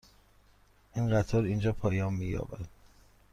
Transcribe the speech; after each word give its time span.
این 0.95 1.09
قطار 1.09 1.43
اینجا 1.43 1.71
پایان 1.73 2.13
می 2.13 2.25
یابد. 2.25 2.67